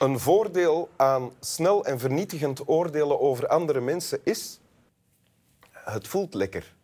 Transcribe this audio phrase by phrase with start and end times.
[0.00, 4.60] Een voordeel aan snel en vernietigend oordelen over andere mensen is...
[5.70, 6.74] Het voelt lekker.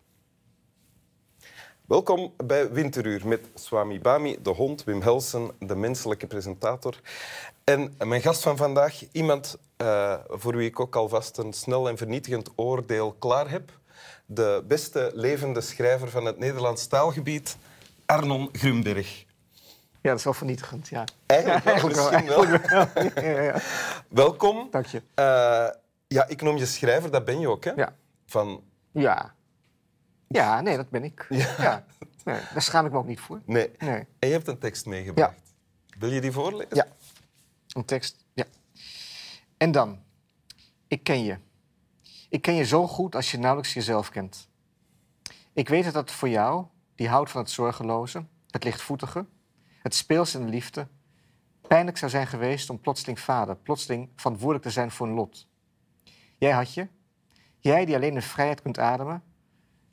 [1.87, 7.01] Welkom bij Winteruur met Swami Bami, de hond, Wim Helsen, de menselijke presentator.
[7.65, 11.97] En mijn gast van vandaag, iemand uh, voor wie ik ook alvast een snel en
[11.97, 13.71] vernietigend oordeel klaar heb.
[14.27, 17.57] De beste levende schrijver van het Nederlands taalgebied,
[18.07, 19.26] Arnon Grumberg.
[20.07, 21.05] Ja, dat is wel vernietigend, ja.
[21.27, 22.45] Eigenlijk, Ja, wel, wel, misschien wel.
[22.45, 23.61] eigenlijk Ja, ja, ja.
[24.09, 24.69] Welkom.
[24.71, 25.03] Dank je.
[25.15, 25.69] Eh,
[26.07, 27.71] ja, ik noem je schrijver, dat ben je ook, hè?
[27.71, 27.97] Ja.
[28.27, 29.35] Van, Ja.
[30.29, 31.27] Ja, nee, dat ben ik.
[31.59, 31.85] Ja.
[32.25, 33.41] Nee, daar schaam ik me ook niet voor.
[33.45, 33.71] nee.
[33.79, 34.07] Nee.
[34.19, 35.55] En je hebt een tekst meegebracht.
[35.99, 36.77] Wil je die voorlezen?
[36.77, 36.87] Ja.
[37.73, 38.45] Een tekst, ja.
[39.57, 40.03] En dan.
[40.89, 41.39] Ik ken je.
[42.29, 44.49] Ik ken je zo goed als je nauwelijks jezelf kent.
[45.53, 49.27] Ik weet dat het voor jou, die houdt van het zorgeloze, het lichtvoetige,
[49.87, 50.89] het speels en de liefde,
[51.69, 55.49] pijnlijk zou zijn geweest om plotseling vader, plotseling verantwoordelijk te zijn voor een lot.
[56.39, 56.89] Jij had je,
[57.59, 59.23] jij die alleen in vrijheid kunt ademen,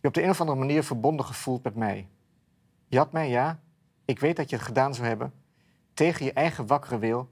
[0.01, 2.09] je op de een of andere manier verbonden gevoeld met mij.
[2.87, 3.59] Je had mij, ja,
[4.05, 5.33] ik weet dat je het gedaan zou hebben,
[5.93, 7.29] tegen je eigen wakkere wil.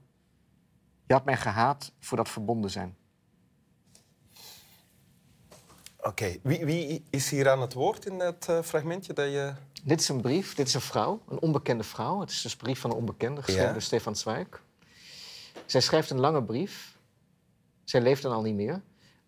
[1.06, 2.96] Je had mij gehaat voor dat verbonden zijn.
[6.02, 6.36] Oké.
[6.42, 9.52] Wie, wie is hier aan het woord in het eh, fragmentje dat je...
[9.84, 12.20] Dit is een brief, dit is een vrouw, een onbekende vrouw.
[12.20, 13.72] Het is dus een brief van een onbekende, geschreven Ja.
[13.72, 14.62] door Stefan Zweig.
[15.66, 16.98] Zij schrijft een lange brief,
[17.84, 18.82] zij leeft dan al niet meer,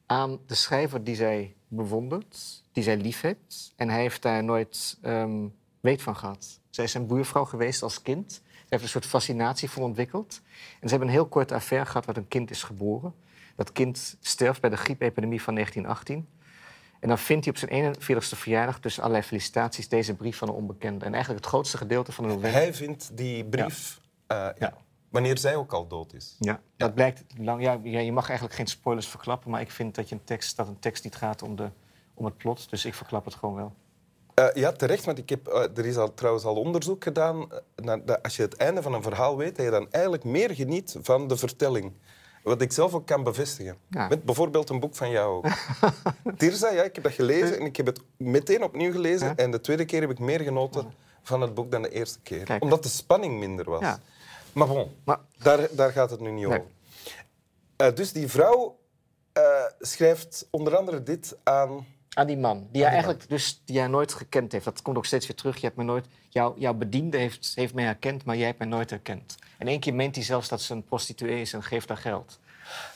[0.07, 3.73] aan de schrijver die zij bewondert, die zij lief heeft.
[3.77, 5.47] En hij heeft daar nooit ehm,
[5.81, 6.61] weet van gehad.
[6.71, 8.33] Zij is zijn buurvrouw geweest als kind.
[8.33, 10.41] Zij heeft een soort fascinatie voor ontwikkeld.
[10.81, 13.15] En ze hebben een heel korte affaire gehad waar een kind is geboren.
[13.57, 16.29] Dat kind sterft bij de griepepidemie van 1918.
[17.05, 20.55] En dan vindt hij op zijn 41ste verjaardag, tussen allerlei felicitaties, deze brief van een
[20.55, 21.05] onbekende.
[21.05, 22.53] En eigenlijk het grootste gedeelte van de novelle.
[22.53, 24.01] Hij vindt die brief...
[24.27, 24.55] eh, ja.
[24.59, 24.75] Ja.
[25.09, 26.37] Wanneer zij ook al dood is.
[26.39, 27.63] Ja, dat blijkt lang.
[27.63, 30.69] Ja, je mag eigenlijk geen spoilers verklappen, maar ik vind dat, je een tekst, dat
[30.69, 31.71] een tekst niet gaat om, de,
[32.15, 32.71] om het plot.
[32.71, 33.75] Dus ik verklap het gewoon wel.
[34.35, 37.49] Eh, ja, terecht, want ik heb, eh, er is al, trouwens al onderzoek gedaan.
[37.77, 40.51] naar, dat als je het einde van een verhaal weet, dat je dan eigenlijk meer
[40.51, 41.93] geniet van de vertelling.
[42.45, 43.77] Wat ik zelf ook kan bevestigen.
[43.91, 44.09] Ja.
[44.09, 45.47] Met bijvoorbeeld een boek van jou ook.
[46.39, 49.27] Tirza, ja, ik heb dat gelezen en ik heb het meteen opnieuw gelezen.
[49.27, 49.37] Ja.
[49.37, 52.45] En de tweede keer heb ik meer genoten van het boek dan de eerste keer.
[52.45, 52.63] Kijk.
[52.63, 53.81] Omdat de spanning minder was.
[53.81, 53.99] Ja.
[54.53, 56.59] Maar bon, Maar daar, daar gaat het nu niet Nee.
[56.59, 56.71] over.
[57.77, 58.79] Eh, dus die vrouw
[59.33, 59.43] eh,
[59.81, 61.87] schrijft onder andere dit aan...
[62.15, 64.65] aan die man, die jij eigenlijk dus, die jij nooit gekend heeft.
[64.65, 65.57] Dat komt ook steeds weer terug.
[65.57, 68.69] Je hebt me nooit, jouw, jouw bediende heeft, heeft mij herkend, maar jij hebt mij
[68.69, 69.35] nooit herkend.
[69.59, 72.41] En één keer meent hij zelfs dat ze een prostituee is en geeft haar geld.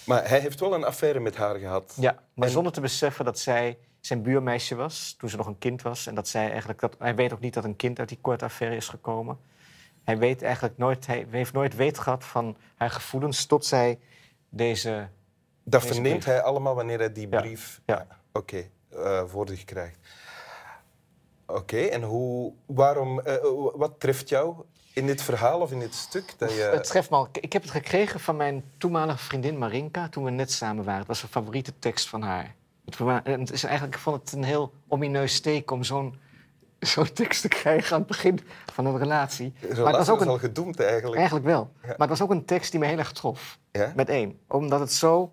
[0.05, 1.95] Maar hij heeft wel een affaire met haar gehad.
[2.01, 5.59] Ja, maar En- zonder te beseffen dat zij zijn buurmeisje was toen ze nog een
[5.59, 6.07] kind was.
[6.07, 8.45] En dat zij eigenlijk dat, hij weet ook niet dat een kind uit die korte
[8.45, 9.39] affaire is gekomen.
[10.05, 13.99] Hij weet eigenlijk nooit, hij heeft nooit weet gehad van haar gevoelens tot zij
[14.49, 15.09] deze.
[15.65, 16.33] Dat Deze verneemt brief.
[16.33, 18.07] hij allemaal wanneer hij die brief ja.
[18.33, 19.99] oké, eh, voor zich krijgt.
[21.47, 23.37] Oké, en hoe, waarom, eh,
[23.75, 24.55] wat treft jou
[24.93, 26.35] in dit verhaal of in dit stuk?
[26.39, 26.61] Dat je...
[26.63, 27.29] Het treft me al.
[27.33, 30.99] Ik heb het gekregen van mijn toenmalige vriendin Marinka toen we net samen waren.
[30.99, 32.55] Het was een favoriete tekst van haar.
[33.25, 36.19] Het, is eigenlijk, ik vond het een heel omineus steek om zo'n
[36.79, 38.41] zo'n tekst te krijgen aan het begin
[38.73, 39.53] van een relatie.
[39.61, 41.17] Maar het was ook een, al gedoemd eigenlijk.
[41.17, 41.71] Eigenlijk wel.
[41.83, 43.59] Maar het was ook een tekst die me heel erg trof.
[43.73, 43.93] Ja?
[43.97, 44.39] Met één.
[44.49, 45.33] Omdat het zo...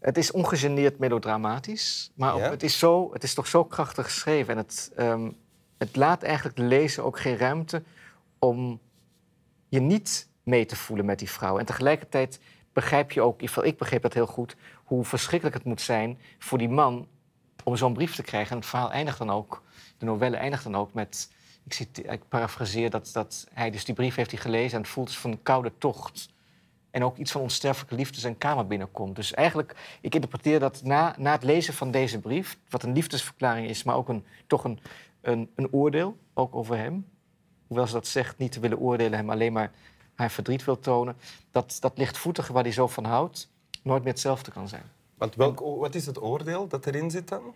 [0.00, 2.10] Het is ongegeneerd melodramatisch.
[2.14, 2.50] Maar Ja?
[2.50, 4.52] het, is zo, het is toch zo krachtig geschreven.
[4.52, 5.30] En het, ehm,
[5.78, 7.82] het laat eigenlijk de lezer ook geen ruimte
[8.38, 8.80] om
[9.68, 11.58] je niet mee te voelen met die vrouw.
[11.58, 12.40] En tegelijkertijd
[12.72, 14.56] begrijp je ook, in ieder geval ik begreep dat heel goed...
[14.84, 17.08] hoe verschrikkelijk het moet zijn voor die man
[17.64, 18.50] om zo'n brief te krijgen.
[18.50, 19.62] En het verhaal eindigt dan ook,
[19.98, 21.30] de novelle eindigt dan ook met...
[21.64, 24.76] Ik, cite- ik parafraseer dat, dat hij dus die brief heeft hij gelezen...
[24.76, 26.28] en het voelt als van een koude tocht.
[26.90, 29.16] En ook iets van onsterfelijke liefde zijn kamer binnenkomt.
[29.16, 32.58] Dus eigenlijk, ik interpreteer dat na, na het lezen van deze brief...
[32.68, 34.80] wat een liefdesverklaring is, maar ook een, toch een,
[35.20, 37.06] een, een oordeel, ook over hem...
[37.66, 39.18] hoewel ze dat zegt, niet te willen oordelen...
[39.18, 39.70] hem alleen maar
[40.14, 41.16] haar verdriet wil tonen...
[41.50, 43.50] dat, dat lichtvoetige waar hij zo van houdt...
[43.82, 44.84] nooit meer hetzelfde kan zijn.
[45.14, 47.54] Want welk, wat is het oordeel dat erin zit dan?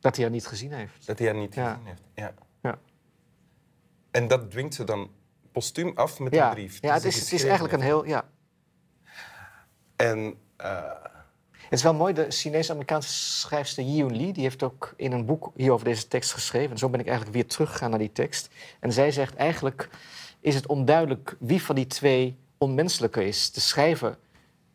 [0.00, 1.06] Dat hij haar niet gezien heeft.
[1.06, 1.70] Dat hij haar niet Ja.
[1.70, 2.02] gezien heeft.
[2.14, 2.34] Ja.
[2.62, 2.78] Ja.
[4.10, 5.10] En dat dwingt ze dan
[5.52, 6.78] postuum af met Ja, een brief.
[6.80, 8.04] ja het, die is, het is eigenlijk een heel...
[8.06, 8.28] Ja.
[9.96, 10.82] En eh,
[11.52, 14.32] Het is wel mooi, de Chinese-Amerikaanse schrijfster Yiyun Li...
[14.32, 16.70] die heeft ook in een boek hier over deze tekst geschreven.
[16.70, 18.48] En zo ben ik eigenlijk weer teruggegaan naar die tekst.
[18.80, 19.88] En zij zegt eigenlijk
[20.40, 23.52] is het onduidelijk wie van die twee onmenselijker is.
[23.52, 24.18] De schrijver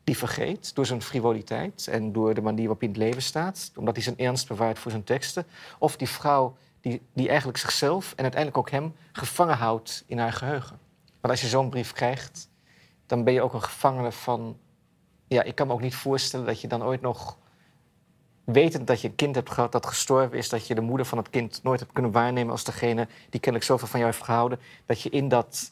[0.04, 3.72] die vergeet door zijn frivoliteit en door de manier waarop hij in het leven staat...
[3.76, 5.46] omdat hij zijn ernst bewaart voor zijn teksten.
[5.80, 10.34] Of die vrouw die, die eigenlijk zichzelf en uiteindelijk ook hem gevangen houdt in haar
[10.34, 10.80] geheugen.
[11.22, 12.50] Want als je zo'n brief krijgt,
[13.06, 14.58] dan ben je ook een gevangene van...
[15.28, 17.38] Ja, ik kan me ook niet voorstellen dat je dan ooit nog...
[18.44, 20.50] Wetend dat je een kind hebt gehad dat gestorven is...
[20.50, 22.52] dat je de moeder van het kind nooit hebt kunnen waarnemen...
[22.52, 24.60] als degene die kennelijk zoveel van jou heeft gehouden...
[24.86, 25.72] dat je in, dat,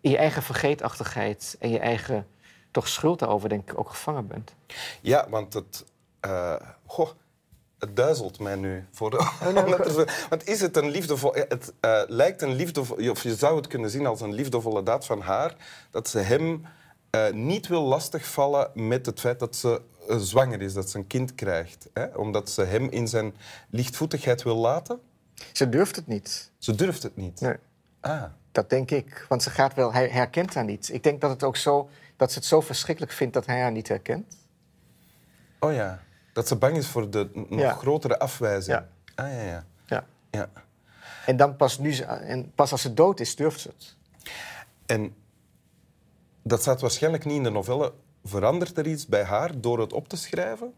[0.00, 2.26] in je eigen vergeetachtigheid en je eigen
[2.70, 4.54] toch schuld daarover denk ik ook gevangen bent.
[5.00, 5.84] Ja, want het...
[6.26, 6.56] Uh,
[6.86, 7.10] goh,
[7.84, 8.84] het duizelt mij nu.
[8.90, 10.26] Voor de...
[10.28, 11.34] Want is het een liefdevol...
[11.34, 13.10] Het uh, lijkt een liefdevol...
[13.10, 15.56] Of je zou het kunnen zien als een liefdevolle daad van haar...
[15.90, 16.66] dat ze hem
[17.14, 21.06] uh, niet wil lastigvallen met het feit dat ze uh, zwanger is, dat ze een
[21.06, 21.88] kind krijgt.
[21.92, 22.04] Hè?
[22.04, 23.34] Omdat ze hem in zijn
[23.70, 25.00] lichtvoetigheid wil laten.
[25.52, 26.50] Ze durft het niet.
[26.58, 27.40] Ze durft het niet?
[27.40, 27.56] Nee.
[28.00, 28.22] Ah.
[28.52, 29.26] Dat denk ik.
[29.28, 29.92] Want ze gaat wel...
[29.92, 30.92] Hij herkent haar niet.
[30.92, 33.72] Ik denk dat, het ook zo, dat ze het zo verschrikkelijk vindt dat hij haar
[33.72, 34.36] niet herkent.
[35.58, 36.03] Oh ja.
[36.34, 37.72] Dat ze bang is voor de nog Ja.
[37.72, 38.76] grotere afwijzing.
[38.76, 38.88] Ja.
[39.24, 39.64] Ah ja, ja.
[39.86, 40.04] Ja.
[40.30, 40.48] ja.
[41.26, 43.96] En dan pas, nu en pas als ze dood is, durft ze het.
[44.86, 45.14] En
[46.42, 47.92] dat staat waarschijnlijk niet in de novelle.
[48.24, 50.74] Verandert er iets bij haar door het op te schrijven?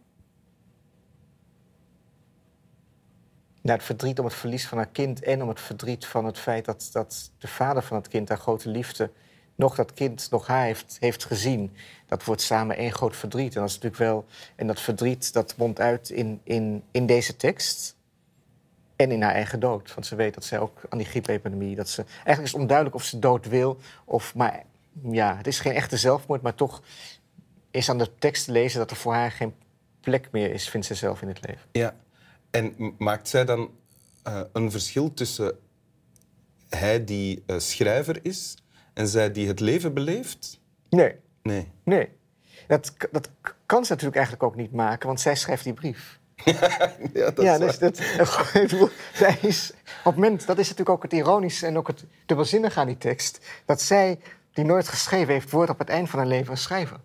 [3.63, 6.39] Ja, het verdriet om het verlies van haar kind en om het verdriet van het
[6.39, 9.11] feit dat, dat de vader van het kind, haar grote liefde,
[9.57, 11.77] nog dat kind, nog haar heeft, heeft gezien.
[12.07, 13.55] Dat wordt samen één groot verdriet.
[13.55, 14.27] En dat is natuurlijk wel.
[14.55, 17.95] En dat verdriet dat mondt uit in, in, in deze tekst.
[18.97, 19.95] En in haar eigen dood.
[19.95, 21.77] Want ze weet dat zij ook aan die griepepidemie.
[21.77, 23.79] Dat ze, eigenlijk is het onduidelijk of ze dood wil.
[24.05, 24.63] Of, maar
[25.03, 26.43] ja, het is geen echte zelfmoord.
[26.43, 26.83] Maar toch
[27.71, 29.55] is aan de tekst te lezen dat er voor haar geen
[30.01, 31.63] plek meer is, vindt ze zelf in het leven.
[31.73, 31.97] Ja.
[32.51, 33.71] En maakt zij dan
[34.23, 35.59] eh, een verschil tussen
[36.69, 38.57] hij die eh, schrijver is
[38.97, 40.61] en zij die het leven beleeft?
[40.89, 41.15] Nee.
[41.43, 41.73] Nee.
[41.83, 42.09] Nee.
[42.67, 43.31] Dat, dat
[43.67, 46.19] kan ze natuurlijk eigenlijk ook niet maken, want zij schrijft die brief.
[47.15, 47.97] ja, dat ja, is dus dat,
[49.15, 52.81] zij is, op het moment, dat is natuurlijk ook het ironische en ook het dubbelzinnige
[52.81, 54.19] aan die tekst, dat zij,
[54.53, 57.01] die nooit geschreven heeft, wordt op het eind van haar leven een schrijver.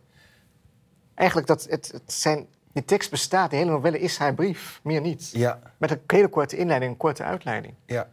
[1.13, 5.01] Eigenlijk, dat het, het zijn, die tekst bestaat, de hele novelle is haar brief, meer
[5.01, 5.29] niet.
[5.31, 7.73] Ja, Met een hele korte inleiding, een korte uitleiding.
[7.85, 8.07] ja.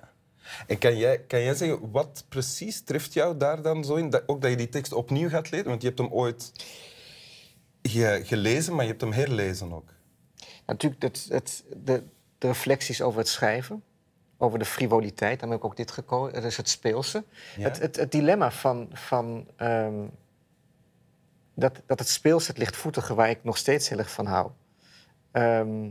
[0.67, 4.11] En kan jij, kan jij zeggen, wat precies treft jou daar dan zo in?
[4.11, 5.67] Dat, ook dat je die tekst opnieuw gaat lezen?
[5.69, 6.53] Want je hebt hem ooit
[7.83, 9.89] ge- gelezen, maar je hebt hem herlezen ook.
[10.67, 12.03] Natuurlijk het, het, de,
[12.39, 13.83] de reflecties over het schrijven,
[14.37, 17.25] over de frivoliteit, daarom heb ik ook dit gekozen, dus het speelse.
[17.57, 17.63] Ja.
[17.63, 20.07] Het, het, het dilemma van, van ehm,
[21.55, 24.51] dat, dat het speelse, het lichtvoetige, waar ik nog steeds heel erg van hou,
[25.31, 25.91] ehm,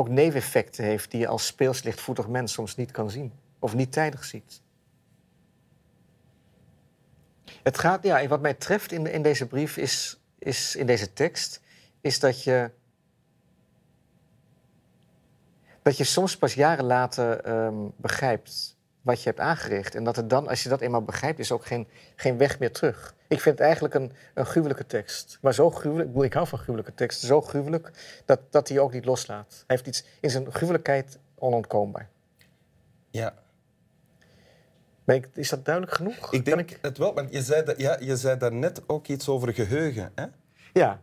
[0.00, 3.92] ook neveneffecten heeft die je als speels lichtvoetig mens soms niet kan zien of niet
[3.92, 4.62] tijdig ziet.
[7.62, 11.60] Het gaat, ja, wat mij treft in, in deze brief is, is, in deze tekst,
[12.00, 12.70] is dat je
[15.82, 19.94] dat je soms pas jaren later ehm, begrijpt wat je hebt aangericht.
[19.94, 22.72] En dat het dan, als je dat eenmaal begrijpt, is ook geen, geen weg meer
[22.72, 23.14] terug.
[23.28, 25.38] Ik vind het eigenlijk een, een gruwelijke tekst.
[25.40, 27.90] Maar zo gruwelijk, ik bedoel, ik hou van gruwelijke teksten, zo gruwelijk
[28.24, 29.64] dat, dat hij ook niet loslaat.
[29.66, 32.08] Hij heeft iets in zijn gruwelijkheid onontkoombaar.
[33.10, 33.34] Ja.
[35.06, 36.32] Ik, is dat duidelijk genoeg?
[36.32, 39.54] Ik denk het wel, want je zei, dat, ja, je zei daarnet ook iets over
[39.54, 40.12] geheugen.
[40.14, 40.24] Hè?
[40.72, 41.00] Ja,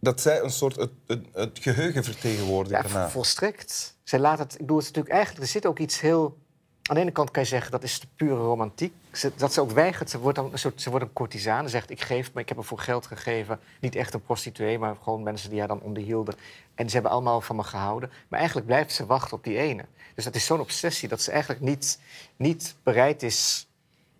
[0.00, 2.82] Dat zij een soort het, het, het geheugen vertegenwoordigen.
[2.82, 3.10] Ja, daarna.
[3.10, 3.96] volstrekt.
[4.04, 6.38] Zij laat het, ik bedoel, het is natuurlijk eigenlijk, er zit ook iets heel...
[6.82, 8.94] Aan de ene kant kan je zeggen, dat is de pure romantiek.
[9.12, 11.62] Ze, dat ze ook weigert, ze wordt, dan een soort, ze wordt een courtisane.
[11.62, 13.60] Ze zegt, ik geef, maar ik heb er voor geld gegeven.
[13.80, 16.34] Niet echt een prostituee, maar gewoon mensen die haar dan onderhielden.
[16.74, 18.10] En ze hebben allemaal van me gehouden.
[18.28, 19.84] Maar eigenlijk blijft ze wachten op die ene.
[20.14, 21.98] Dus dat is zo'n obsessie dat ze eigenlijk niet,
[22.36, 23.68] niet bereid is...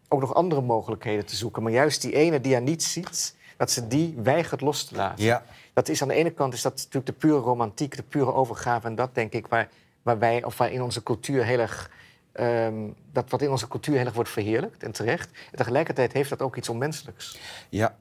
[0.09, 1.63] ook nog andere mogelijkheden te zoeken.
[1.63, 5.25] Maar juist die ene die haar niet ziet, dat ze die weigert los te laten.
[5.25, 5.45] Ja.
[5.73, 8.87] Dat is aan de ene kant is dat natuurlijk de pure romantiek, de pure overgave.
[8.87, 9.69] En dat denk ik waar,
[10.03, 11.91] waar wij, of waar in onze cultuur heel erg.
[12.33, 15.31] ehm, dat wat in onze cultuur heel erg wordt verheerlijkt en terecht.
[15.51, 17.39] En tegelijkertijd heeft dat ook iets onmenselijks.
[17.69, 17.97] Ja,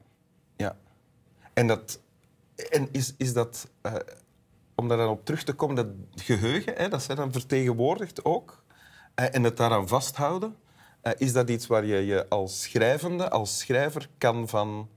[0.56, 0.76] ja.
[1.52, 2.00] En, dat,
[2.70, 3.94] en is, is dat, eh,
[4.74, 8.62] om daar dan op terug te komen, dat geheugen, hè, dat zij dan vertegenwoordigt ook,
[9.14, 10.56] eh, en het daaraan vasthouden,
[11.00, 14.88] eh, is dat iets waar je je als schrijvende, als schrijver, kan van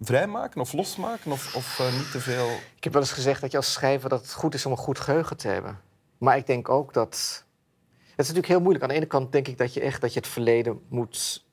[0.00, 2.48] vrijmaken of losmaken of, of eh, niet te veel...
[2.76, 4.78] Ik heb wel eens gezegd dat je als schrijver dat het goed is om een
[4.78, 5.80] goed geheugen te hebben.
[6.18, 7.44] Maar ik denk ook dat.
[7.98, 8.82] Het is natuurlijk heel moeilijk.
[8.84, 11.44] Aan de ene kant denk ik dat je echt dat je het verleden moet.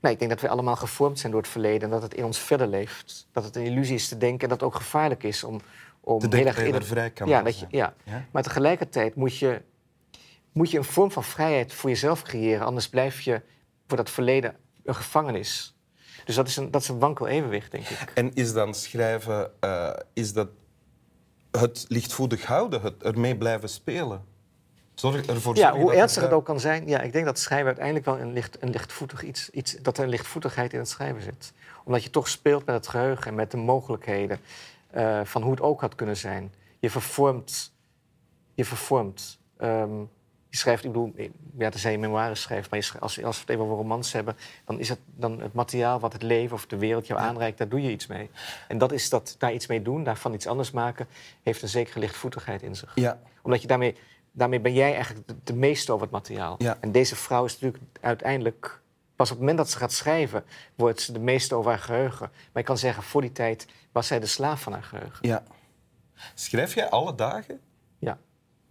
[0.00, 2.24] Nee, ik denk dat we allemaal gevormd zijn door het verleden en dat het in
[2.24, 3.26] ons verder leeft.
[3.32, 5.60] Dat het een illusie is te denken en dat het ook gevaarlijk is om,
[6.00, 7.94] om Te denken heel erg in het- vrij kan ja, dat je, ja.
[8.04, 8.24] Ja?
[8.30, 9.62] Maar tegelijkertijd moet je,
[10.52, 12.66] moet je een vorm van vrijheid voor jezelf creëren.
[12.66, 13.42] Anders blijf je
[13.86, 15.76] voor dat verleden een gevangenis.
[16.24, 18.12] Dus dat is een, dat is een wankel evenwicht, denk ik.
[18.14, 20.48] En is dan schrijven, eh, is dat
[21.50, 24.24] het lichtvoetig houden, het ermee blijven spelen?
[24.94, 26.88] Zorg ervoor Ja, hoe ernstig er- het ook kan zijn.
[26.88, 29.72] Ja, ik denk dat schrijven uiteindelijk wel een, licht, een lichtvoetig iets, iets...
[29.82, 31.52] dat er een lichtvoetigheid in het schrijven zit.
[31.84, 34.38] Omdat je toch speelt met het geheugen en met de mogelijkheden...
[34.90, 36.52] eh, van hoe het ook had kunnen zijn.
[36.78, 37.72] Je vervormt...
[38.54, 39.38] Je vervormt.
[39.56, 39.90] ehm,
[40.52, 41.14] je schrijft, ik bedoel,
[41.58, 42.70] ja, tenzij je memoires schrijft...
[42.70, 44.36] maar je schrijft- als, als we het even over romans hebben...
[44.64, 47.58] dan is het dan het materiaal wat het leven of de wereld jou aanreikt...
[47.58, 48.30] daar doe je iets mee.
[48.68, 51.06] En dat is dat daar iets mee doen, daarvan iets anders maken...
[51.42, 53.96] heeft een zekere lichtvoetigheid in zich Ja, omdat je daarmee,
[54.32, 56.54] daarmee ben jij eigenlijk de, de meeste over het materiaal.
[56.58, 56.76] Ja.
[56.80, 58.80] En deze vrouw is natuurlijk uiteindelijk...
[59.16, 60.44] Pas op het moment dat ze gaat schrijven,
[60.74, 62.30] wordt ze de meeste over haar geheugen.
[62.30, 65.28] Maar je kan zeggen, voor die tijd was zij de slaaf van haar geheugen.
[65.28, 65.42] ja.
[66.34, 67.60] Schrijf jij alle dagen?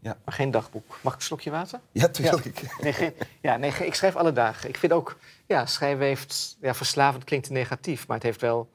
[0.04, 0.18] Ja.
[0.26, 1.00] Maar geen dagboek.
[1.04, 1.80] Mag ik een slokje water?
[1.92, 2.82] Ja, tuurlijk.
[2.82, 4.70] Nee, geen, ja, nee, ik schrijf alle dagen.
[4.70, 6.58] Ik vind ook, ja, schrijven heeft...
[6.62, 8.70] Ja, verslavend klinkt negatief, maar het heeft wel...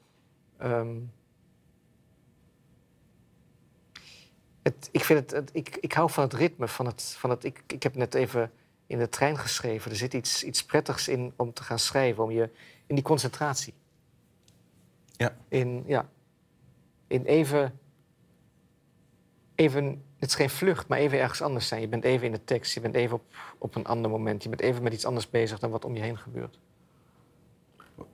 [0.57, 0.95] ehm,
[4.63, 7.03] het, ik, vind het, het- ik, ik hou van het ritme, van het...
[7.17, 8.51] Van het ik, ik heb net even
[8.87, 9.91] in de trein geschreven.
[9.91, 12.49] Er zit iets, iets prettigs in om te gaan schrijven, om je...
[12.85, 13.73] In die concentratie.
[15.11, 15.37] Ja.
[15.47, 16.09] In, ja,
[17.07, 17.79] in even...
[19.55, 21.81] Even, het is geen vlucht, maar even ergens anders zijn.
[21.81, 23.23] Je bent even in de tekst, je bent even op,
[23.57, 24.43] op een ander moment.
[24.43, 26.59] Je bent even met iets anders bezig dan wat om je heen gebeurt.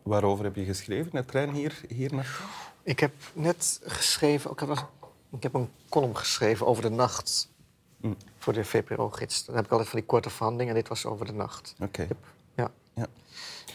[0.04, 1.10] Waarover heb je geschreven?
[1.14, 2.46] Net trein hier, hier naartoe?
[2.84, 4.88] Ik heb net geschreven, ik heb,
[5.32, 7.52] ik heb een column geschreven over de nacht
[7.98, 8.18] Mm.
[8.38, 9.46] voor de VPRO-gids.
[9.46, 11.76] Dan heb ik altijd van die korte verhandelingen en dit was over de nacht.
[11.80, 12.08] Oké.
[12.56, 12.72] Ja.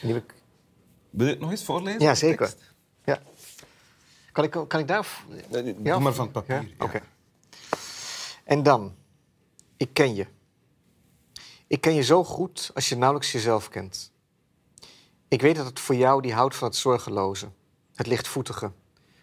[0.00, 0.34] Die heb ik,
[1.10, 2.00] Wil je het nog eens voorlezen?
[2.00, 2.54] ja, zeker.
[3.04, 3.18] Ja.
[4.32, 5.06] Kan ik, kan ik daar...
[5.50, 6.54] Ja, Doe maar van het papier.
[6.54, 6.62] Ja?
[6.78, 6.84] ja.
[6.84, 7.00] Oké.
[8.48, 8.94] En dan,
[9.76, 10.26] ik ken je.
[11.66, 14.12] Ik ken je zo goed als je nauwelijks jezelf kent.
[15.28, 17.48] Ik weet dat het voor jou die houdt van het zorgeloze,
[17.94, 18.72] het lichtvoetige,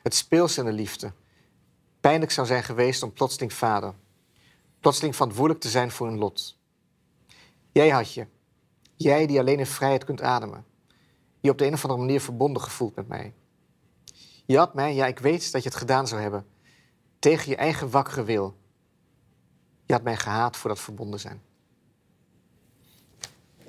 [0.04, 1.14] het speels en de liefde,
[2.00, 3.94] pijnlijk zou zijn geweest om plotseling vader,
[4.80, 6.58] plotseling verantwoordelijk te zijn voor een lot.
[7.72, 8.28] Jij had je,
[8.96, 10.66] jij die alleen in vrijheid kunt ademen,
[11.40, 13.34] je op de een of andere manier verbonden gevoeld met mij.
[14.46, 16.46] Je had mij, ja, ik weet dat je het gedaan zou hebben,
[17.20, 18.64] tegen je eigen wakkere wil.
[19.86, 21.42] Je had mij gehaat voor dat verbonden zijn.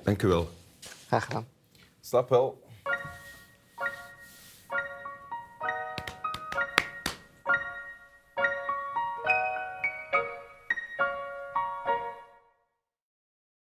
[0.03, 0.49] Dank u wel.
[1.07, 1.47] Graag gedaan.
[2.01, 2.66] Slaap wel.